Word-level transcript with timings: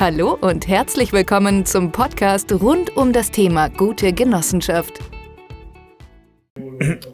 Hallo 0.00 0.32
und 0.40 0.66
herzlich 0.66 1.12
willkommen 1.12 1.66
zum 1.66 1.92
Podcast 1.92 2.50
rund 2.54 2.96
um 2.96 3.12
das 3.12 3.30
Thema 3.30 3.68
gute 3.68 4.14
Genossenschaft. 4.14 4.98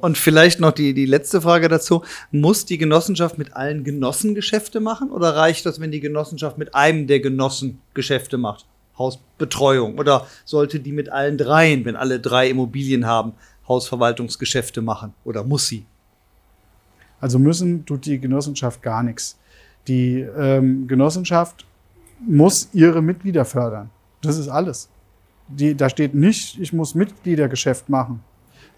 Und 0.01 0.17
vielleicht 0.17 0.61
noch 0.61 0.71
die, 0.71 0.95
die 0.95 1.05
letzte 1.05 1.41
Frage 1.41 1.67
dazu. 1.67 2.05
Muss 2.31 2.65
die 2.65 2.79
Genossenschaft 2.79 3.39
mit 3.39 3.57
allen 3.57 3.83
Genossen 3.83 4.37
Geschäfte 4.37 4.79
machen 4.79 5.11
oder 5.11 5.35
reicht 5.35 5.67
das, 5.67 5.81
wenn 5.81 5.91
die 5.91 5.99
Genossenschaft 5.99 6.59
mit 6.59 6.77
einem 6.77 7.09
der 7.09 7.19
Genossen 7.19 7.81
Geschäfte 7.93 8.39
macht? 8.39 8.67
Hausbetreuung? 8.97 9.99
Oder 9.99 10.29
sollte 10.45 10.79
die 10.79 10.93
mit 10.93 11.09
allen 11.09 11.39
dreien, 11.39 11.85
wenn 11.87 11.97
alle 11.97 12.21
drei 12.21 12.51
Immobilien 12.51 13.05
haben, 13.05 13.33
Hausverwaltungsgeschäfte 13.67 14.81
machen? 14.81 15.13
Oder 15.25 15.43
muss 15.43 15.67
sie? 15.67 15.85
Also 17.19 17.41
müssen 17.41 17.85
tut 17.85 18.07
die 18.07 18.21
Genossenschaft 18.21 18.81
gar 18.81 19.03
nichts. 19.03 19.41
Die 19.89 20.21
ähm, 20.21 20.87
Genossenschaft 20.87 21.67
muss 22.21 22.69
ihre 22.73 23.03
Mitglieder 23.03 23.45
fördern. 23.45 23.91
Das 24.23 24.39
ist 24.39 24.49
alles. 24.49 24.89
Die, 25.49 25.77
da 25.77 25.89
steht 25.89 26.15
nicht, 26.15 26.59
ich 26.61 26.73
muss 26.73 26.95
Mitgliedergeschäft 26.95 27.89
machen, 27.89 28.21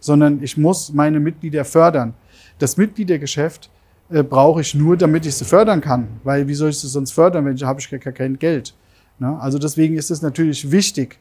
sondern 0.00 0.42
ich 0.42 0.56
muss 0.56 0.92
meine 0.92 1.20
Mitglieder 1.20 1.64
fördern. 1.64 2.14
Das 2.58 2.76
Mitgliedergeschäft 2.76 3.70
äh, 4.10 4.22
brauche 4.22 4.60
ich 4.60 4.74
nur, 4.74 4.96
damit 4.96 5.24
ich 5.24 5.34
sie 5.34 5.44
fördern 5.44 5.80
kann. 5.80 6.08
Weil 6.24 6.46
wie 6.48 6.54
soll 6.54 6.70
ich 6.70 6.78
sie 6.78 6.88
sonst 6.88 7.12
fördern, 7.12 7.44
wenn 7.44 7.56
ich 7.56 7.64
habe 7.64 7.80
ich 7.80 7.88
gar 7.88 8.12
kein 8.12 8.38
Geld? 8.38 8.74
Ne? 9.18 9.38
Also 9.40 9.58
deswegen 9.58 9.96
ist 9.96 10.10
es 10.10 10.20
natürlich 10.20 10.70
wichtig. 10.70 11.18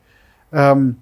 Ähm, 0.52 0.98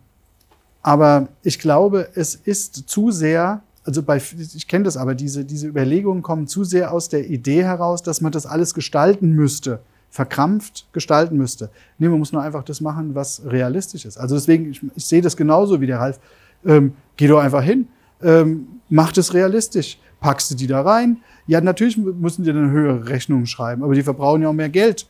aber 0.82 1.30
ich 1.42 1.58
glaube, 1.58 2.10
es 2.14 2.36
ist 2.36 2.88
zu 2.88 3.10
sehr, 3.10 3.64
also 3.84 4.04
bei, 4.04 4.18
ich 4.18 4.68
kenne 4.68 4.86
das 4.86 4.98
aber, 4.98 5.16
diese, 5.16 5.44
diese 5.44 5.68
Überlegungen 5.68 6.22
kommen 6.22 6.46
zu 6.46 6.64
sehr 6.64 6.92
aus 6.92 7.10
der 7.10 7.28
Idee 7.28 7.64
heraus, 7.64 8.04
dass 8.04 8.22
man 8.22 8.32
das 8.32 8.46
alles 8.46 8.76
gestalten 8.76 9.32
müsste 9.32 9.80
verkrampft 10.16 10.88
gestalten 10.94 11.36
müsste. 11.36 11.70
Nee, 11.98 12.08
man 12.08 12.20
muss 12.20 12.32
nur 12.32 12.42
einfach 12.42 12.64
das 12.64 12.80
machen, 12.80 13.16
was 13.16 13.42
realistisch 13.46 14.06
ist. 14.06 14.18
Also 14.18 14.36
deswegen, 14.36 14.72
ich, 14.72 14.82
ich 14.96 15.06
sehe 15.06 15.22
das 15.22 15.36
genauso 15.36 15.82
wie 15.82 15.88
der 15.88 16.00
Ralf. 16.00 16.22
Ähm, 16.66 16.94
geh 17.18 17.28
doch 17.28 17.40
einfach 17.40 17.62
hin, 17.62 17.90
ähm, 18.24 18.80
mach 18.88 19.12
das 19.12 19.34
realistisch. 19.34 20.00
Packst 20.22 20.50
du 20.50 20.56
die 20.56 20.68
da 20.68 20.82
rein? 20.82 21.18
Ja, 21.48 21.60
natürlich 21.60 21.98
müssen 21.98 22.46
die 22.46 22.54
dann 22.54 22.72
höhere 22.72 23.10
Rechnungen 23.10 23.46
schreiben, 23.46 23.84
aber 23.84 23.94
die 23.94 24.04
verbrauchen 24.04 24.42
ja 24.42 24.48
auch 24.48 24.54
mehr 24.54 24.70
Geld. 24.70 25.06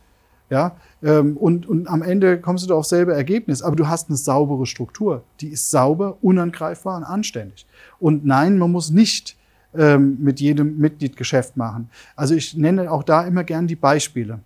Ja, 0.50 0.76
ähm, 1.04 1.36
und, 1.36 1.68
und 1.68 1.86
am 1.86 2.02
Ende 2.02 2.40
kommst 2.40 2.64
du 2.64 2.68
doch 2.68 2.78
auf 2.78 2.86
selbe 2.86 3.14
Ergebnis. 3.14 3.62
Aber 3.62 3.76
du 3.76 3.86
hast 3.86 4.08
eine 4.08 4.16
saubere 4.16 4.66
Struktur. 4.66 5.22
Die 5.40 5.48
ist 5.48 5.70
sauber, 5.70 6.18
unangreifbar 6.20 6.96
und 6.96 7.04
anständig. 7.04 7.64
Und 8.00 8.24
nein, 8.24 8.58
man 8.58 8.72
muss 8.72 8.90
nicht 8.90 9.36
ähm, 9.74 10.18
mit 10.20 10.40
jedem 10.40 10.78
Mitglied 10.78 11.16
Geschäft 11.16 11.56
machen. 11.56 11.90
Also 12.16 12.34
ich 12.34 12.56
nenne 12.56 12.90
auch 12.90 13.02
da 13.02 13.22
immer 13.22 13.44
gern 13.44 13.66
die 13.66 13.76
Beispiele. 13.76 14.40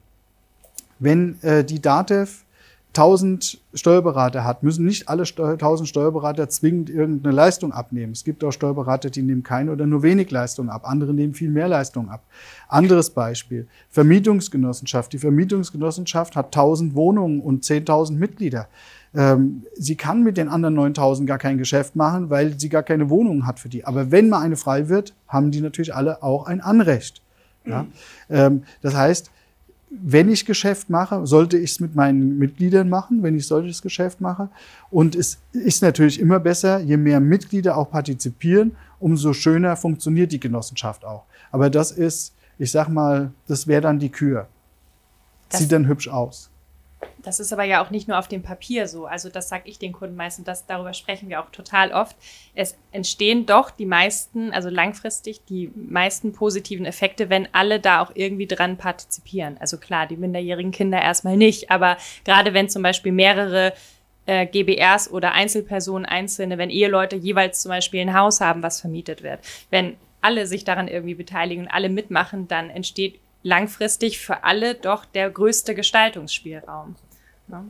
Wenn 1.01 1.43
äh, 1.43 1.65
die 1.65 1.83
DATEV 1.83 2.45
1000 2.91 3.61
Steuerberater 3.73 4.45
hat, 4.45 4.65
müssen 4.65 4.85
nicht 4.85 5.09
alle 5.09 5.23
1000 5.23 5.89
Steuerberater 5.89 6.49
zwingend 6.49 6.91
irgendeine 6.91 7.35
Leistung 7.35 7.73
abnehmen. 7.73 8.13
Es 8.13 8.25
gibt 8.25 8.43
auch 8.43 8.51
Steuerberater, 8.51 9.11
die 9.11 9.23
nehmen 9.23 9.45
keine 9.45 9.71
oder 9.71 9.87
nur 9.87 10.03
wenig 10.03 10.31
Leistung 10.33 10.69
ab. 10.69 10.83
Andere 10.85 11.15
nehmen 11.15 11.33
viel 11.33 11.51
mehr 11.51 11.69
Leistung 11.69 12.09
ab. 12.09 12.25
Anderes 12.69 13.11
Beispiel. 13.11 13.69
Vermietungsgenossenschaft. 13.91 15.13
Die 15.13 15.19
Vermietungsgenossenschaft 15.19 16.35
hat 16.35 16.47
1000 16.47 16.97
Wohnungen 16.97 17.41
und 17.41 17.63
10.000 17.65 18.15
Mitglieder. 18.15 18.67
Ähm, 19.15 19.63
sie 19.75 19.95
kann 19.95 20.25
mit 20.25 20.37
den 20.37 20.49
anderen 20.49 20.75
9000 20.75 21.29
gar 21.29 21.39
kein 21.39 21.59
Geschäft 21.59 21.95
machen, 21.95 22.29
weil 22.29 22.59
sie 22.59 22.69
gar 22.69 22.83
keine 22.83 23.09
Wohnungen 23.09 23.47
hat 23.47 23.61
für 23.61 23.69
die. 23.69 23.85
Aber 23.85 24.11
wenn 24.11 24.29
mal 24.29 24.41
eine 24.41 24.57
frei 24.57 24.89
wird, 24.89 25.15
haben 25.29 25.53
die 25.53 25.61
natürlich 25.61 25.95
alle 25.95 26.25
auch 26.25 26.47
ein 26.47 26.61
Anrecht. 26.61 27.23
Ja? 27.65 27.83
Mhm. 27.83 27.89
Ähm, 28.31 28.63
das 28.83 28.97
heißt, 28.97 29.31
wenn 29.91 30.29
ich 30.29 30.47
Geschäft 30.47 30.89
mache, 30.89 31.27
sollte 31.27 31.59
ich 31.59 31.73
es 31.73 31.81
mit 31.81 31.97
meinen 31.97 32.39
Mitgliedern 32.39 32.89
machen, 32.89 33.23
wenn 33.25 33.37
ich 33.37 33.47
solches 33.47 33.83
Geschäft 33.83 34.21
mache. 34.21 34.49
Und 34.91 35.17
es 35.17 35.39
ist 35.53 35.83
natürlich 35.83 36.21
immer 36.21 36.39
besser, 36.39 36.79
je 36.79 36.97
mehr 36.97 37.19
Mitglieder 37.19 37.77
auch 37.77 37.91
partizipieren, 37.91 38.77
umso 39.01 39.33
schöner 39.33 39.77
funktioniert 39.77 40.31
die 40.31 40.39
Genossenschaft 40.39 41.05
auch. 41.05 41.25
Aber 41.51 41.71
das 41.71 41.91
ist, 41.91 42.35
ich 42.59 42.71
sag 42.71 42.89
mal, 42.89 43.33
das 43.49 43.67
wäre 43.67 43.81
dann 43.81 43.99
die 43.99 44.11
Kür. 44.11 44.47
Das 45.49 45.61
Sieht 45.61 45.73
dann 45.73 45.89
hübsch 45.89 46.07
aus. 46.07 46.50
Das 47.23 47.41
ist 47.41 47.53
aber 47.53 47.65
ja 47.65 47.85
auch 47.85 47.91
nicht 47.91 48.09
nur 48.09 48.19
auf 48.19 48.29
dem 48.29 48.43
Papier 48.43 48.89
so. 48.89 49.07
Also 49.07 49.29
das 49.29 49.49
sage 49.49 49.69
ich 49.69 49.79
den 49.79 49.93
Kunden 49.93 50.17
meistens, 50.17 50.45
das, 50.45 50.67
darüber 50.67 50.95
sprechen 50.95 51.29
wir 51.29 51.41
auch 51.41 51.51
total 51.51 51.93
oft. 51.93 52.17
Es 52.55 52.77
entstehen 52.93 53.47
doch 53.47 53.71
die 53.71 53.87
meisten, 53.87 54.53
also 54.53 54.69
langfristig 54.69 55.45
die 55.45 55.71
meisten 55.75 56.33
positiven 56.33 56.87
Effekte, 56.87 57.31
wenn 57.31 57.49
alle 57.53 57.81
da 57.81 58.01
auch 58.01 58.13
irgendwie 58.15 58.47
dran 58.47 58.77
partizipieren. 58.77 59.57
Also 59.61 59.79
klar, 59.79 60.07
die 60.07 60.17
minderjährigen 60.17 60.73
Kinder 60.73 61.01
erstmal 61.01 61.37
nicht, 61.37 61.71
aber 61.71 61.97
gerade 62.25 62.55
wenn 62.55 62.69
zum 62.69 62.83
Beispiel 62.83 63.13
mehrere 63.13 63.75
äh, 64.27 64.47
GBRs 64.47 65.11
oder 65.11 65.33
Einzelpersonen, 65.33 66.07
Einzelne, 66.07 66.59
wenn 66.59 66.71
Eheleute 66.71 67.17
jeweils 67.17 67.63
zum 67.63 67.71
Beispiel 67.71 68.01
ein 68.01 68.15
Haus 68.15 68.41
haben, 68.41 68.63
was 68.63 68.81
vermietet 68.81 69.23
wird, 69.23 69.41
wenn 69.71 69.97
alle 70.23 70.47
sich 70.47 70.65
daran 70.65 70.89
irgendwie 70.89 71.15
beteiligen 71.15 71.65
und 71.65 71.71
alle 71.71 71.89
mitmachen, 71.89 72.47
dann 72.49 72.71
entsteht 72.71 73.19
langfristig 73.43 74.19
für 74.19 74.45
alle 74.45 74.75
doch 74.75 75.05
der 75.05 75.31
größte 75.31 75.75
Gestaltungsspielraum. 75.75 76.97
Ne? 77.49 77.65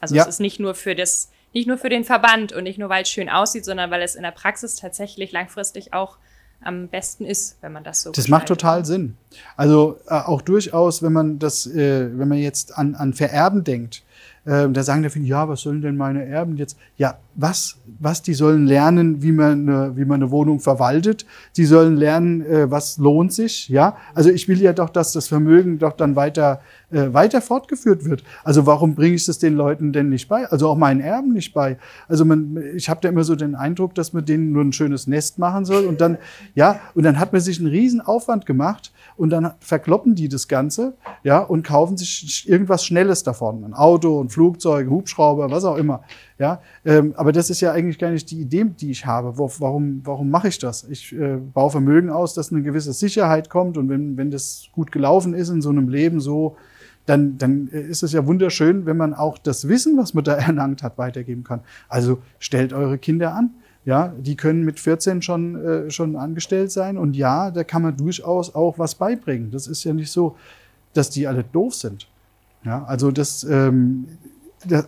Also 0.00 0.14
ja. 0.14 0.22
es 0.22 0.28
ist 0.28 0.40
nicht 0.40 0.60
nur 0.60 0.74
für 0.74 0.94
das, 0.94 1.30
nicht 1.52 1.66
nur 1.66 1.78
für 1.78 1.88
den 1.88 2.04
Verband 2.04 2.52
und 2.52 2.64
nicht 2.64 2.78
nur, 2.78 2.88
weil 2.88 3.02
es 3.02 3.10
schön 3.10 3.28
aussieht, 3.28 3.64
sondern 3.64 3.90
weil 3.90 4.02
es 4.02 4.14
in 4.14 4.22
der 4.22 4.30
Praxis 4.30 4.76
tatsächlich 4.76 5.32
langfristig 5.32 5.92
auch 5.92 6.16
am 6.62 6.88
besten 6.88 7.24
ist, 7.24 7.56
wenn 7.62 7.72
man 7.72 7.84
das 7.84 8.02
so. 8.02 8.12
Das 8.12 8.28
macht 8.28 8.48
total 8.48 8.84
Sinn. 8.84 9.16
Also 9.56 9.98
äh, 10.06 10.14
auch 10.14 10.42
durchaus, 10.42 11.02
wenn 11.02 11.12
man 11.12 11.38
das, 11.38 11.66
äh, 11.66 12.18
wenn 12.18 12.28
man 12.28 12.38
jetzt 12.38 12.76
an, 12.76 12.94
an 12.94 13.14
Vererben 13.14 13.64
denkt, 13.64 14.02
äh, 14.44 14.68
da 14.68 14.82
sagen 14.82 15.02
dafür, 15.02 15.22
ja, 15.22 15.48
was 15.48 15.60
sollen 15.60 15.82
denn 15.82 15.96
meine 15.96 16.24
Erben 16.24 16.56
jetzt? 16.56 16.78
Ja, 16.96 17.18
was, 17.34 17.78
was? 17.98 18.22
Die 18.22 18.34
sollen 18.34 18.66
lernen, 18.66 19.22
wie 19.22 19.32
man, 19.32 19.68
eine, 19.68 19.96
wie 19.96 20.04
man 20.04 20.22
eine 20.22 20.30
Wohnung 20.30 20.60
verwaltet. 20.60 21.26
Sie 21.52 21.64
sollen 21.64 21.96
lernen, 21.96 22.42
äh, 22.42 22.70
was 22.70 22.98
lohnt 22.98 23.32
sich. 23.32 23.68
Ja, 23.68 23.96
also 24.14 24.30
ich 24.30 24.48
will 24.48 24.60
ja 24.60 24.72
doch, 24.72 24.90
dass 24.90 25.12
das 25.12 25.28
Vermögen 25.28 25.78
doch 25.78 25.92
dann 25.92 26.16
weiter 26.16 26.60
äh, 26.90 27.12
weiter 27.12 27.40
fortgeführt 27.40 28.04
wird. 28.04 28.24
Also 28.42 28.66
warum 28.66 28.94
bringe 28.94 29.14
ich 29.14 29.24
das 29.24 29.38
den 29.38 29.54
Leuten 29.54 29.92
denn 29.92 30.08
nicht 30.08 30.28
bei? 30.28 30.46
Also 30.46 30.68
auch 30.68 30.76
meinen 30.76 31.00
Erben 31.00 31.32
nicht 31.32 31.54
bei. 31.54 31.78
Also 32.08 32.24
man, 32.24 32.58
ich 32.74 32.88
habe 32.88 33.00
da 33.00 33.08
immer 33.08 33.24
so 33.24 33.36
den 33.36 33.54
Eindruck, 33.54 33.94
dass 33.94 34.12
man 34.12 34.24
denen 34.24 34.52
nur 34.52 34.64
ein 34.64 34.72
schönes 34.72 35.06
Nest 35.06 35.38
machen 35.38 35.64
soll 35.64 35.86
und 35.86 36.00
dann 36.00 36.18
ja 36.54 36.80
und 36.94 37.04
dann 37.04 37.18
hat 37.18 37.32
man 37.32 37.40
sich 37.40 37.60
einen 37.60 37.68
riesen 37.68 38.00
Aufwand 38.00 38.44
gemacht 38.44 38.92
und 39.16 39.30
dann 39.30 39.52
verkloppen 39.60 40.14
die 40.14 40.28
das 40.28 40.48
Ganze 40.48 40.94
ja 41.22 41.38
und 41.38 41.64
kaufen 41.64 41.96
sich 41.96 42.48
irgendwas 42.48 42.84
Schnelles 42.84 43.22
davon, 43.22 43.64
ein 43.64 43.74
Auto, 43.74 44.09
ein 44.18 44.28
Flugzeug, 44.28 44.88
Hubschrauber, 44.90 45.50
was 45.50 45.64
auch 45.64 45.76
immer. 45.76 46.02
Ja, 46.38 46.60
ähm, 46.84 47.14
aber 47.16 47.30
das 47.30 47.50
ist 47.50 47.60
ja 47.60 47.72
eigentlich 47.72 47.98
gar 47.98 48.10
nicht 48.10 48.30
die 48.30 48.40
Idee, 48.40 48.64
die 48.64 48.90
ich 48.90 49.06
habe. 49.06 49.38
Wo, 49.38 49.50
warum, 49.58 50.00
warum 50.04 50.30
mache 50.30 50.48
ich 50.48 50.58
das? 50.58 50.84
Ich 50.84 51.12
äh, 51.12 51.36
baue 51.36 51.70
Vermögen 51.70 52.10
aus, 52.10 52.34
dass 52.34 52.50
eine 52.50 52.62
gewisse 52.62 52.92
Sicherheit 52.92 53.50
kommt 53.50 53.78
und 53.78 53.88
wenn, 53.88 54.16
wenn 54.16 54.30
das 54.30 54.68
gut 54.72 54.90
gelaufen 54.90 55.34
ist 55.34 55.50
in 55.50 55.62
so 55.62 55.70
einem 55.70 55.88
Leben, 55.88 56.18
so 56.20 56.56
dann, 57.06 57.38
dann 57.38 57.68
ist 57.68 58.02
es 58.02 58.12
ja 58.12 58.26
wunderschön, 58.26 58.86
wenn 58.86 58.96
man 58.96 59.14
auch 59.14 59.38
das 59.38 59.68
Wissen, 59.68 59.96
was 59.96 60.14
man 60.14 60.24
da 60.24 60.34
erlangt 60.36 60.82
hat, 60.82 60.98
weitergeben 60.98 61.44
kann. 61.44 61.60
Also 61.88 62.18
stellt 62.38 62.72
eure 62.72 62.98
Kinder 62.98 63.34
an. 63.34 63.50
Ja, 63.86 64.12
die 64.18 64.36
können 64.36 64.64
mit 64.64 64.78
14 64.78 65.22
schon, 65.22 65.56
äh, 65.56 65.90
schon 65.90 66.14
angestellt 66.14 66.70
sein. 66.70 66.98
Und 66.98 67.16
ja, 67.16 67.50
da 67.50 67.64
kann 67.64 67.82
man 67.82 67.96
durchaus 67.96 68.54
auch 68.54 68.78
was 68.78 68.94
beibringen. 68.94 69.50
Das 69.50 69.66
ist 69.66 69.84
ja 69.84 69.94
nicht 69.94 70.12
so, 70.12 70.36
dass 70.92 71.08
die 71.08 71.26
alle 71.26 71.44
doof 71.44 71.74
sind. 71.74 72.06
Ja, 72.64 72.84
also 72.84 73.10
das, 73.10 73.42
ähm, 73.44 74.06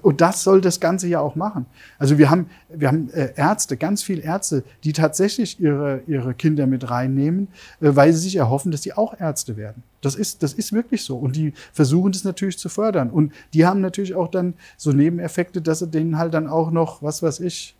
und 0.02 0.20
das 0.20 0.42
soll 0.42 0.60
das 0.60 0.80
Ganze 0.80 1.08
ja 1.08 1.20
auch 1.20 1.34
machen. 1.34 1.64
Also 1.98 2.18
wir 2.18 2.28
haben, 2.28 2.50
wir 2.68 2.88
haben 2.88 3.08
äh, 3.10 3.32
Ärzte, 3.36 3.78
ganz 3.78 4.02
viele 4.02 4.20
Ärzte, 4.22 4.64
die 4.84 4.92
tatsächlich 4.92 5.58
ihre, 5.60 6.02
ihre 6.06 6.34
Kinder 6.34 6.66
mit 6.66 6.90
reinnehmen, 6.90 7.48
äh, 7.80 7.96
weil 7.96 8.12
sie 8.12 8.18
sich 8.18 8.36
erhoffen, 8.36 8.70
dass 8.70 8.82
die 8.82 8.92
auch 8.92 9.18
Ärzte 9.18 9.56
werden. 9.56 9.82
Das 10.02 10.14
ist, 10.14 10.42
das 10.42 10.52
ist 10.52 10.74
wirklich 10.74 11.04
so. 11.04 11.16
Und 11.16 11.36
die 11.36 11.54
versuchen 11.72 12.12
das 12.12 12.24
natürlich 12.24 12.58
zu 12.58 12.68
fördern. 12.68 13.08
Und 13.08 13.32
die 13.54 13.64
haben 13.64 13.80
natürlich 13.80 14.14
auch 14.14 14.28
dann 14.28 14.54
so 14.76 14.92
Nebeneffekte, 14.92 15.62
dass 15.62 15.78
sie 15.78 15.88
denen 15.88 16.18
halt 16.18 16.34
dann 16.34 16.48
auch 16.48 16.70
noch, 16.70 17.02
was 17.02 17.22
weiß 17.22 17.40
ich, 17.40 17.74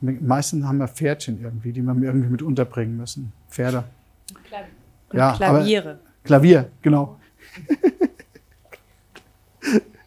meistens 0.00 0.66
haben 0.66 0.78
wir 0.78 0.88
Pferdchen 0.88 1.40
irgendwie, 1.42 1.72
die 1.72 1.80
wir 1.80 1.94
irgendwie 1.94 2.28
mit 2.28 2.42
unterbringen 2.42 2.98
müssen. 2.98 3.32
Pferde. 3.48 3.84
Und 5.08 5.18
ja, 5.18 5.32
Klaviere. 5.32 5.98
Klavier, 6.24 6.70
genau. 6.82 7.18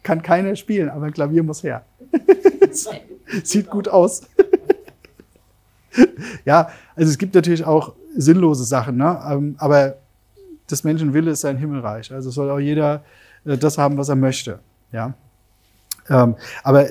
kann 0.08 0.22
keiner 0.22 0.56
spielen, 0.56 0.88
aber 0.88 1.04
ein 1.04 1.12
Klavier 1.12 1.42
muss 1.42 1.62
her. 1.62 1.84
Sieht 3.44 3.68
gut 3.68 3.88
aus. 3.88 4.22
ja, 6.46 6.70
also 6.96 7.10
es 7.10 7.18
gibt 7.18 7.34
natürlich 7.34 7.62
auch 7.66 7.92
sinnlose 8.16 8.64
Sachen, 8.64 8.96
ne? 8.96 9.20
Ähm, 9.30 9.56
aber 9.58 9.96
des 10.70 10.82
Menschen 10.82 11.12
Wille 11.12 11.32
ist 11.32 11.42
sein 11.42 11.58
Himmelreich. 11.58 12.10
Also 12.10 12.30
soll 12.30 12.48
auch 12.48 12.58
jeder 12.58 13.04
äh, 13.44 13.58
das 13.58 13.76
haben, 13.76 13.98
was 13.98 14.08
er 14.08 14.16
möchte. 14.16 14.60
Ja. 14.92 15.12
Ähm, 16.08 16.36
aber 16.62 16.86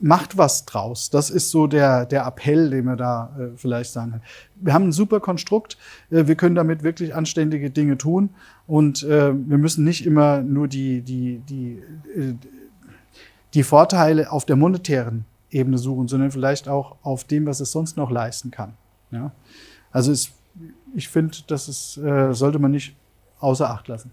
macht 0.00 0.36
was 0.36 0.64
draus. 0.64 1.10
Das 1.10 1.30
ist 1.30 1.50
so 1.50 1.66
der, 1.66 2.06
der 2.06 2.26
Appell, 2.26 2.70
den 2.70 2.84
wir 2.84 2.96
da 2.96 3.36
äh, 3.38 3.56
vielleicht 3.56 3.92
sagen. 3.92 4.20
Wir 4.56 4.72
haben 4.72 4.88
ein 4.88 4.92
super 4.92 5.20
Konstrukt. 5.20 5.76
Äh, 6.10 6.26
wir 6.26 6.34
können 6.34 6.54
damit 6.54 6.82
wirklich 6.82 7.14
anständige 7.14 7.70
Dinge 7.70 7.98
tun. 7.98 8.30
Und 8.66 9.02
äh, 9.02 9.32
wir 9.34 9.58
müssen 9.58 9.84
nicht 9.84 10.06
immer 10.06 10.42
nur 10.42 10.68
die, 10.68 11.02
die, 11.02 11.38
die, 11.48 11.82
äh, 12.14 12.34
die 13.54 13.62
Vorteile 13.62 14.30
auf 14.30 14.44
der 14.44 14.56
monetären 14.56 15.24
Ebene 15.50 15.78
suchen, 15.78 16.08
sondern 16.08 16.30
vielleicht 16.30 16.68
auch 16.68 16.96
auf 17.02 17.24
dem, 17.24 17.46
was 17.46 17.60
es 17.60 17.72
sonst 17.72 17.96
noch 17.96 18.10
leisten 18.10 18.50
kann. 18.50 18.74
Ja? 19.10 19.32
Also 19.90 20.12
es, 20.12 20.30
ich 20.94 21.08
finde, 21.08 21.38
das 21.46 21.68
ist, 21.68 21.96
äh, 21.98 22.34
sollte 22.34 22.58
man 22.58 22.70
nicht 22.70 22.94
außer 23.40 23.70
Acht 23.70 23.88
lassen. 23.88 24.12